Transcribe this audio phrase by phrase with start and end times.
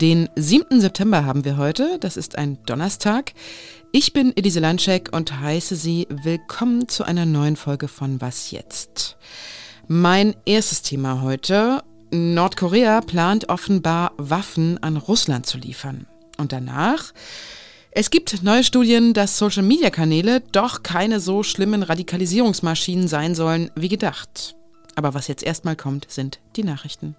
[0.00, 0.80] Den 7.
[0.80, 3.32] September haben wir heute, das ist ein Donnerstag.
[3.90, 9.16] Ich bin Elise Landschek und heiße Sie willkommen zu einer neuen Folge von Was jetzt?
[9.88, 11.82] Mein erstes Thema heute.
[12.12, 16.06] Nordkorea plant offenbar Waffen an Russland zu liefern.
[16.36, 17.12] Und danach
[17.90, 24.54] es gibt neue Studien, dass Social-Media-Kanäle doch keine so schlimmen Radikalisierungsmaschinen sein sollen wie gedacht.
[24.98, 27.14] Aber was jetzt erstmal kommt, sind die Nachrichten.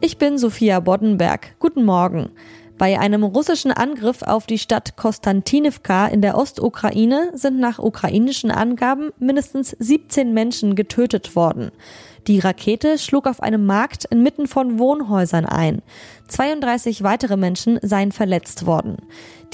[0.00, 1.56] Ich bin Sophia Boddenberg.
[1.58, 2.30] Guten Morgen.
[2.78, 9.12] Bei einem russischen Angriff auf die Stadt Konstantinivka in der Ostukraine sind nach ukrainischen Angaben
[9.18, 11.70] mindestens 17 Menschen getötet worden.
[12.26, 15.80] Die Rakete schlug auf einem Markt inmitten von Wohnhäusern ein.
[16.28, 18.96] 32 weitere Menschen seien verletzt worden.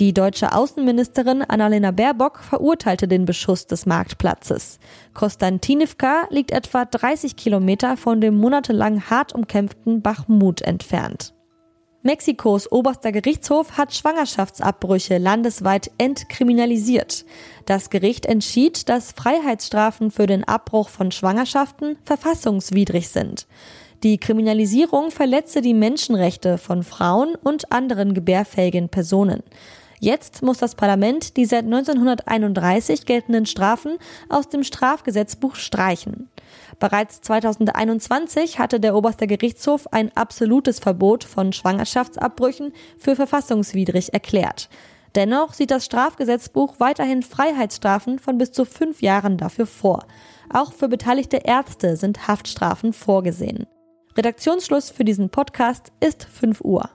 [0.00, 4.80] Die deutsche Außenministerin Annalena Baerbock verurteilte den Beschuss des Marktplatzes.
[5.14, 11.34] Konstantinivka liegt etwa 30 Kilometer von dem monatelang hart umkämpften Bachmut entfernt.
[12.04, 17.24] Mexikos oberster Gerichtshof hat Schwangerschaftsabbrüche landesweit entkriminalisiert.
[17.64, 23.46] Das Gericht entschied, dass Freiheitsstrafen für den Abbruch von Schwangerschaften verfassungswidrig sind.
[24.02, 29.44] Die Kriminalisierung verletze die Menschenrechte von Frauen und anderen gebärfähigen Personen.
[30.04, 36.28] Jetzt muss das Parlament die seit 1931 geltenden Strafen aus dem Strafgesetzbuch streichen.
[36.80, 44.68] Bereits 2021 hatte der oberste Gerichtshof ein absolutes Verbot von Schwangerschaftsabbrüchen für verfassungswidrig erklärt.
[45.14, 50.04] Dennoch sieht das Strafgesetzbuch weiterhin Freiheitsstrafen von bis zu fünf Jahren dafür vor.
[50.52, 53.68] Auch für beteiligte Ärzte sind Haftstrafen vorgesehen.
[54.16, 56.90] Redaktionsschluss für diesen Podcast ist 5 Uhr.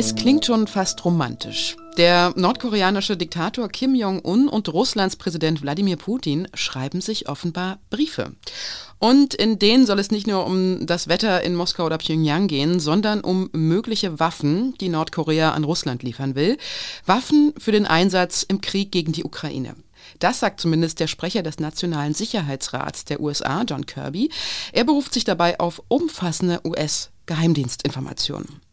[0.00, 1.76] Es klingt schon fast romantisch.
[1.96, 8.30] Der nordkoreanische Diktator Kim Jong-un und Russlands Präsident Wladimir Putin schreiben sich offenbar Briefe.
[9.00, 12.78] Und in denen soll es nicht nur um das Wetter in Moskau oder Pyongyang gehen,
[12.78, 16.58] sondern um mögliche Waffen, die Nordkorea an Russland liefern will.
[17.04, 19.74] Waffen für den Einsatz im Krieg gegen die Ukraine.
[20.20, 24.30] Das sagt zumindest der Sprecher des Nationalen Sicherheitsrats der USA, John Kirby.
[24.72, 28.67] Er beruft sich dabei auf umfassende US-Geheimdienstinformationen.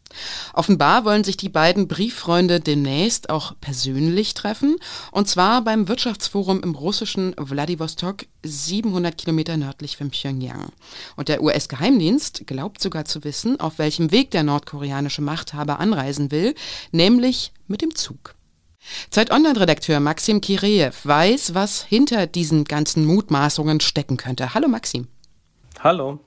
[0.52, 4.76] Offenbar wollen sich die beiden Brieffreunde demnächst auch persönlich treffen,
[5.12, 10.70] und zwar beim Wirtschaftsforum im russischen Wladiwostok, 700 Kilometer nördlich von Pyongyang.
[11.16, 16.54] Und der US-Geheimdienst glaubt sogar zu wissen, auf welchem Weg der nordkoreanische Machthaber anreisen will,
[16.92, 18.34] nämlich mit dem Zug.
[19.10, 24.54] Zeit Online-Redakteur Maxim Kireev weiß, was hinter diesen ganzen Mutmaßungen stecken könnte.
[24.54, 25.08] Hallo Maxim.
[25.80, 26.20] Hallo.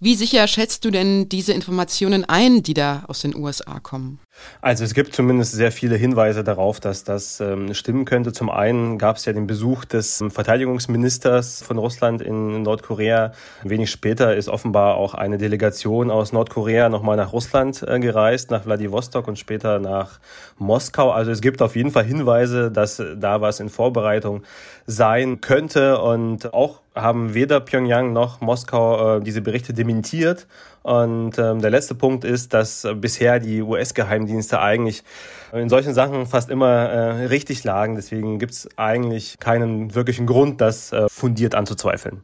[0.00, 4.20] Wie sicher schätzt du denn diese Informationen ein, die da aus den USA kommen?
[4.60, 8.32] Also es gibt zumindest sehr viele Hinweise darauf, dass das ähm, stimmen könnte.
[8.32, 13.32] Zum einen gab es ja den Besuch des ähm, Verteidigungsministers von Russland in Nordkorea.
[13.62, 18.62] Wenig später ist offenbar auch eine Delegation aus Nordkorea nochmal nach Russland äh, gereist, nach
[18.62, 20.20] Vladivostok und später nach
[20.58, 21.10] Moskau.
[21.10, 24.42] Also es gibt auf jeden Fall Hinweise, dass da was in Vorbereitung
[24.86, 26.00] sein könnte.
[26.00, 30.46] Und auch haben weder Pyongyang noch Moskau äh, diese Berichte dementiert.
[30.82, 35.04] Und ähm, der letzte Punkt ist, dass bisher die US-Geheimdienste eigentlich
[35.52, 37.94] in solchen Sachen fast immer äh, richtig lagen.
[37.94, 42.22] Deswegen gibt es eigentlich keinen wirklichen Grund, das äh, fundiert anzuzweifeln.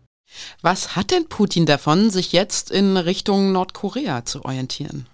[0.60, 5.06] Was hat denn Putin davon, sich jetzt in Richtung Nordkorea zu orientieren?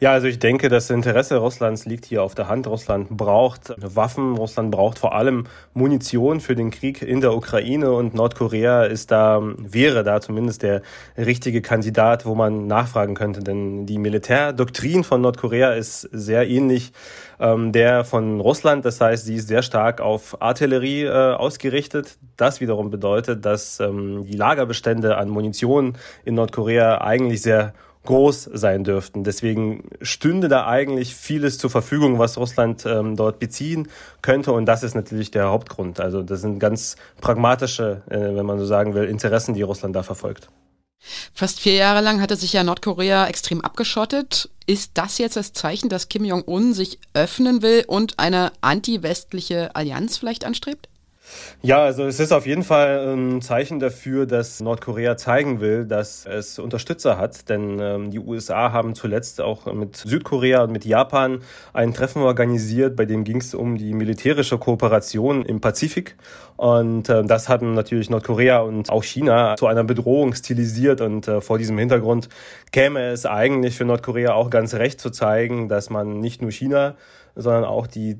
[0.00, 2.66] Ja, also ich denke, das Interesse Russlands liegt hier auf der Hand.
[2.66, 5.44] Russland braucht Waffen, Russland braucht vor allem
[5.74, 10.82] Munition für den Krieg in der Ukraine und Nordkorea ist da, wäre da zumindest der
[11.16, 13.40] richtige Kandidat, wo man nachfragen könnte.
[13.40, 16.92] Denn die Militärdoktrin von Nordkorea ist sehr ähnlich
[17.40, 18.84] ähm, der von Russland.
[18.84, 22.18] Das heißt, sie ist sehr stark auf Artillerie äh, ausgerichtet.
[22.36, 27.74] Das wiederum bedeutet, dass ähm, die Lagerbestände an Munition in Nordkorea eigentlich sehr
[28.06, 29.24] groß sein dürften.
[29.24, 33.88] Deswegen stünde da eigentlich vieles zur Verfügung, was Russland ähm, dort beziehen
[34.22, 34.52] könnte.
[34.52, 36.00] Und das ist natürlich der Hauptgrund.
[36.00, 40.02] Also das sind ganz pragmatische, äh, wenn man so sagen will, Interessen, die Russland da
[40.02, 40.48] verfolgt.
[41.32, 44.50] Fast vier Jahre lang hatte sich ja Nordkorea extrem abgeschottet.
[44.66, 50.16] Ist das jetzt das Zeichen, dass Kim Jong-un sich öffnen will und eine anti-westliche Allianz
[50.16, 50.88] vielleicht anstrebt?
[51.62, 56.26] Ja, also es ist auf jeden Fall ein Zeichen dafür, dass Nordkorea zeigen will, dass
[56.26, 57.48] es Unterstützer hat.
[57.48, 61.42] Denn ähm, die USA haben zuletzt auch mit Südkorea und mit Japan
[61.72, 66.16] ein Treffen organisiert, bei dem ging es um die militärische Kooperation im Pazifik.
[66.56, 71.00] Und äh, das hatten natürlich Nordkorea und auch China zu einer Bedrohung stilisiert.
[71.00, 72.28] Und äh, vor diesem Hintergrund
[72.72, 76.96] käme es eigentlich für Nordkorea auch ganz recht zu zeigen, dass man nicht nur China
[77.36, 78.18] sondern auch die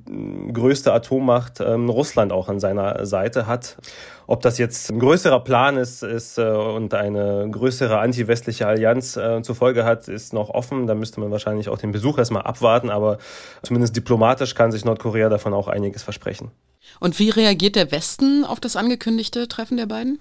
[0.53, 3.79] größte Atommacht ähm, Russland auch an seiner Seite hat.
[4.27, 9.43] Ob das jetzt ein größerer Plan ist, ist äh, und eine größere anti-westliche Allianz äh,
[9.43, 10.87] zur Folge hat, ist noch offen.
[10.87, 13.19] Da müsste man wahrscheinlich auch den Besuch erstmal abwarten, aber
[13.63, 16.51] zumindest diplomatisch kann sich Nordkorea davon auch einiges versprechen.
[17.01, 20.21] Und wie reagiert der Westen auf das angekündigte Treffen der beiden?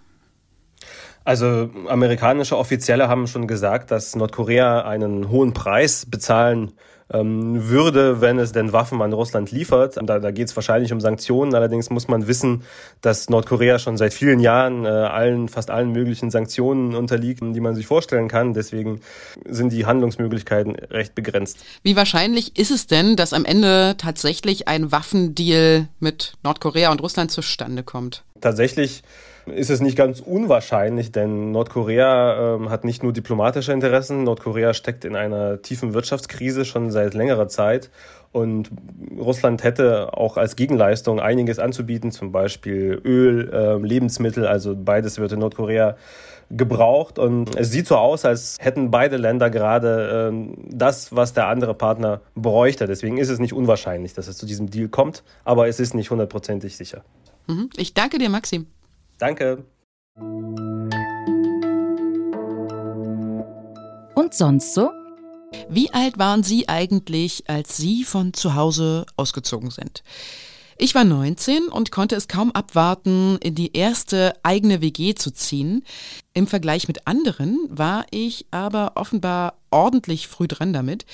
[1.26, 6.74] Also amerikanische Offizielle haben schon gesagt, dass Nordkorea einen hohen Preis bezahlen
[7.14, 9.98] ähm, würde, wenn es denn Waffen an Russland liefert.
[10.02, 11.54] Da, da geht es wahrscheinlich um Sanktionen.
[11.54, 12.64] Allerdings muss man wissen,
[13.02, 17.76] dass Nordkorea schon seit vielen Jahren äh, allen, fast allen möglichen Sanktionen unterliegt, die man
[17.76, 18.54] sich vorstellen kann.
[18.54, 19.02] Deswegen
[19.46, 21.60] sind die Handlungsmöglichkeiten recht begrenzt.
[21.84, 27.32] Wie wahrscheinlich ist es denn, dass am Ende tatsächlich ein Waffendeal mit Nordkorea und Russland
[27.32, 28.24] zustande kommt?
[28.42, 29.04] Tatsächlich
[29.46, 35.06] ist es nicht ganz unwahrscheinlich, denn Nordkorea ähm, hat nicht nur diplomatische Interessen, Nordkorea steckt
[35.06, 37.92] in einer tiefen Wirtschaftskrise schon seit längerer Zeit.
[38.32, 38.70] Und
[39.18, 45.32] Russland hätte auch als Gegenleistung einiges anzubieten, zum Beispiel Öl, äh, Lebensmittel, also beides wird
[45.32, 45.96] in Nordkorea
[46.52, 47.18] gebraucht.
[47.18, 51.76] Und es sieht so aus, als hätten beide Länder gerade äh, das, was der andere
[51.76, 52.88] Partner bräuchte.
[52.88, 56.12] Deswegen ist es nicht unwahrscheinlich, dass es zu diesem Deal kommt, aber es ist nicht
[56.12, 57.04] hundertprozentig sicher.
[57.48, 57.70] Mhm.
[57.78, 58.68] Ich danke dir, Maxim.
[59.18, 59.66] Danke.
[64.16, 64.90] Und sonst so?
[65.70, 70.04] Wie alt waren Sie eigentlich, als Sie von zu Hause ausgezogen sind?
[70.78, 75.86] Ich war 19 und konnte es kaum abwarten, in die erste eigene WG zu ziehen.
[76.34, 81.06] Im Vergleich mit anderen war ich aber offenbar ordentlich früh dran damit.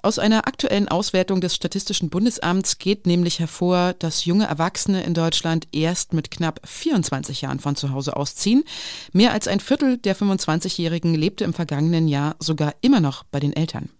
[0.00, 5.68] Aus einer aktuellen Auswertung des Statistischen Bundesamts geht nämlich hervor, dass junge Erwachsene in Deutschland
[5.72, 8.64] erst mit knapp 24 Jahren von zu Hause ausziehen.
[9.12, 13.52] Mehr als ein Viertel der 25-Jährigen lebte im vergangenen Jahr sogar immer noch bei den
[13.52, 13.90] Eltern.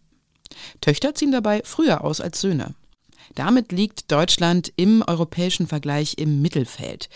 [0.81, 2.75] Töchter ziehen dabei früher aus als Söhne.
[3.35, 7.09] Damit liegt Deutschland im europäischen Vergleich im Mittelfeld.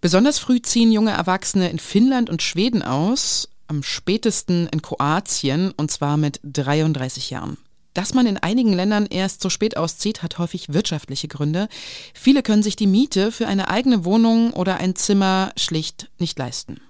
[0.00, 5.90] Besonders früh ziehen junge Erwachsene in Finnland und Schweden aus, am spätesten in Kroatien und
[5.90, 7.58] zwar mit 33 Jahren.
[7.94, 11.68] Dass man in einigen Ländern erst so spät auszieht, hat häufig wirtschaftliche Gründe.
[12.14, 16.80] Viele können sich die Miete für eine eigene Wohnung oder ein Zimmer schlicht nicht leisten.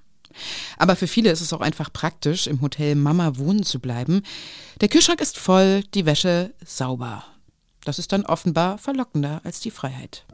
[0.77, 4.23] Aber für viele ist es auch einfach praktisch, im Hotel Mama wohnen zu bleiben.
[4.81, 7.25] Der Kühlschrank ist voll, die Wäsche sauber.
[7.85, 10.25] Das ist dann offenbar verlockender als die Freiheit.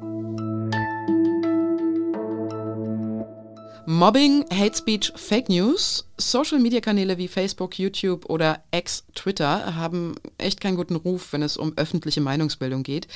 [3.86, 6.08] Mobbing, Hate Speech, Fake News.
[6.16, 12.22] Social-Media-Kanäle wie Facebook, YouTube oder Ex-Twitter haben echt keinen guten Ruf, wenn es um öffentliche
[12.22, 13.08] Meinungsbildung geht.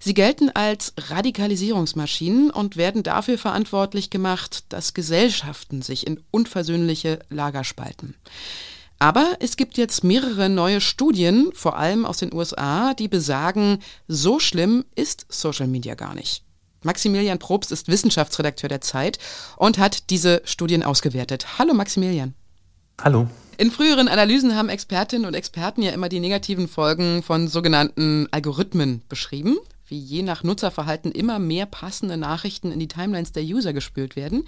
[0.00, 7.62] Sie gelten als Radikalisierungsmaschinen und werden dafür verantwortlich gemacht, dass Gesellschaften sich in unversöhnliche Lager
[7.62, 8.14] spalten.
[8.98, 14.38] Aber es gibt jetzt mehrere neue Studien, vor allem aus den USA, die besagen, so
[14.38, 16.45] schlimm ist Social Media gar nicht.
[16.86, 19.18] Maximilian Probst ist Wissenschaftsredakteur der Zeit
[19.56, 21.58] und hat diese Studien ausgewertet.
[21.58, 22.34] Hallo Maximilian.
[23.02, 23.28] Hallo.
[23.58, 29.02] In früheren Analysen haben Expertinnen und Experten ja immer die negativen Folgen von sogenannten Algorithmen
[29.08, 29.56] beschrieben,
[29.86, 34.44] wie je nach Nutzerverhalten immer mehr passende Nachrichten in die Timelines der User gespült werden.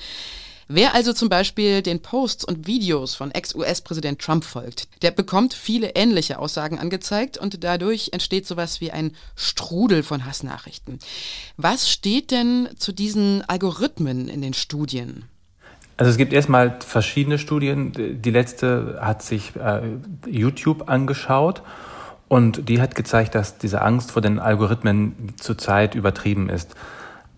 [0.71, 5.95] Wer also zum Beispiel den Posts und Videos von Ex-US-Präsident Trump folgt, der bekommt viele
[5.95, 10.99] ähnliche Aussagen angezeigt und dadurch entsteht sowas wie ein Strudel von Hassnachrichten.
[11.57, 15.25] Was steht denn zu diesen Algorithmen in den Studien?
[15.97, 18.21] Also es gibt erstmal verschiedene Studien.
[18.23, 19.81] Die letzte hat sich äh,
[20.27, 21.63] YouTube angeschaut
[22.29, 26.75] und die hat gezeigt, dass diese Angst vor den Algorithmen zurzeit übertrieben ist.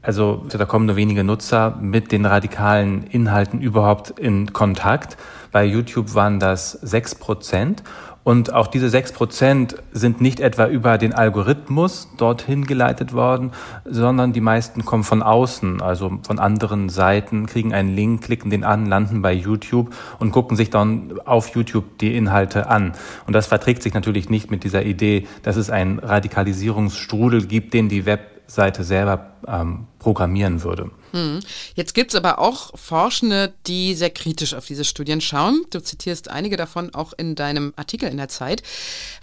[0.03, 5.19] Also da kommen nur wenige Nutzer mit den radikalen Inhalten überhaupt in Kontakt.
[5.53, 7.83] Bei YouTube waren das sechs Prozent.
[8.23, 13.53] Und auch diese sechs Prozent sind nicht etwa über den Algorithmus dorthin geleitet worden,
[13.87, 18.63] sondern die meisten kommen von außen, also von anderen Seiten, kriegen einen Link, klicken den
[18.63, 22.93] an, landen bei YouTube und gucken sich dann auf YouTube die Inhalte an.
[23.27, 27.89] Und das verträgt sich natürlich nicht mit dieser Idee, dass es einen Radikalisierungsstrudel gibt, den
[27.89, 30.91] die Web Seite selber ähm, programmieren würde.
[31.13, 31.41] Hm.
[31.75, 35.63] Jetzt gibt es aber auch Forschende, die sehr kritisch auf diese Studien schauen.
[35.71, 38.63] Du zitierst einige davon auch in deinem Artikel in der Zeit.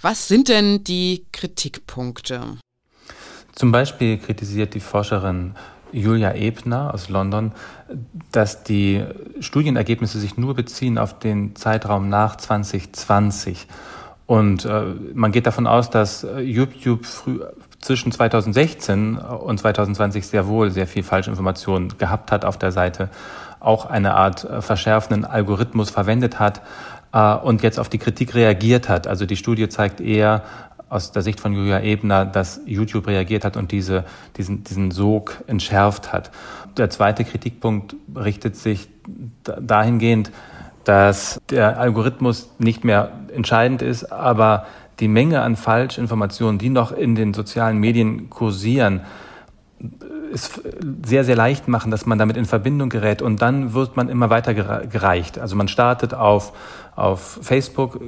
[0.02, 2.42] Was sind denn die Kritikpunkte?
[3.54, 5.56] Zum Beispiel kritisiert die Forscherin
[5.92, 7.54] Julia Ebner aus London,
[8.32, 9.04] dass die
[9.40, 13.68] Studienergebnisse sich nur beziehen auf den Zeitraum nach 2020.
[14.26, 17.40] Und äh, man geht davon aus, dass äh, YouTube früh,
[17.80, 23.10] zwischen 2016 und 2020 sehr wohl sehr viel Falschinformation gehabt hat auf der Seite,
[23.60, 26.62] auch eine Art äh, verschärfenden Algorithmus verwendet hat
[27.14, 29.08] äh, und jetzt auf die Kritik reagiert hat.
[29.08, 30.44] Also die Studie zeigt eher
[30.90, 34.06] aus der Sicht von Julia Ebner, dass YouTube reagiert hat und diese,
[34.38, 36.32] diesen, diesen Sog entschärft hat.
[36.78, 38.88] Der zweite Kritikpunkt richtet sich
[39.44, 40.32] dahingehend,
[40.86, 44.66] dass der Algorithmus nicht mehr entscheidend ist, aber
[45.00, 49.02] die Menge an Falschinformationen, die noch in den sozialen Medien kursieren,
[50.34, 50.62] es
[51.06, 54.30] sehr, sehr leicht machen, dass man damit in Verbindung gerät und dann wird man immer
[54.30, 55.40] weiter gereicht.
[55.40, 56.54] Also man startet auf,
[56.98, 58.00] auf Facebook,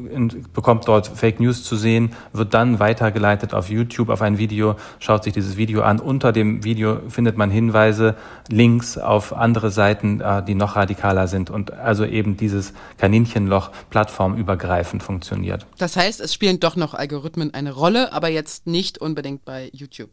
[0.54, 5.24] bekommt dort Fake News zu sehen, wird dann weitergeleitet auf YouTube auf ein Video, schaut
[5.24, 6.00] sich dieses Video an.
[6.00, 8.16] Unter dem Video findet man Hinweise,
[8.50, 15.04] Links auf andere Seiten, äh, die noch radikaler sind und also eben dieses Kaninchenloch plattformübergreifend
[15.04, 15.66] funktioniert.
[15.78, 20.10] Das heißt, es spielen doch noch Algorithmen eine Rolle, aber jetzt nicht unbedingt bei YouTube.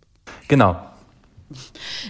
[0.49, 0.77] Genau,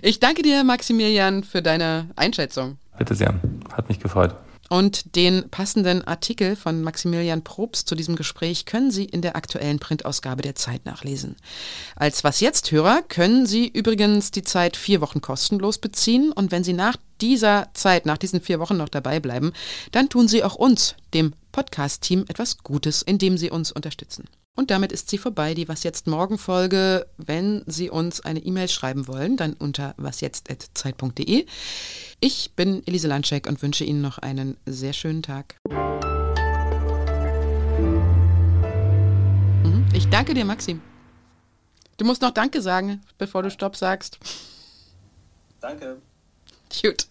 [0.02, 2.78] ich danke dir, Maximilian, für deine Einschätzung.
[2.98, 3.34] Bitte sehr.
[3.72, 4.34] Hat mich gefreut.
[4.68, 9.78] Und den passenden Artikel von Maximilian Probst zu diesem Gespräch können Sie in der aktuellen
[9.78, 11.36] Printausgabe der Zeit nachlesen.
[11.94, 16.64] Als Was jetzt Hörer können Sie übrigens die Zeit vier Wochen kostenlos beziehen und wenn
[16.64, 19.52] Sie nach dieser Zeit, nach diesen vier Wochen noch dabei bleiben,
[19.92, 24.24] dann tun Sie auch uns, dem Podcast-Team, etwas Gutes, indem Sie uns unterstützen.
[24.56, 27.06] Und damit ist sie vorbei, die Was jetzt morgen Folge.
[27.18, 31.44] Wenn Sie uns eine E-Mail schreiben wollen, dann unter wasjetzt.zeit.de.
[32.20, 35.56] Ich bin Elise Landscheck und wünsche Ihnen noch einen sehr schönen Tag.
[39.62, 39.84] Mhm.
[39.92, 40.80] Ich danke dir, Maxim.
[41.98, 44.18] Du musst noch Danke sagen, bevor du Stopp sagst.
[45.60, 45.98] Danke.
[46.82, 47.06] Gut.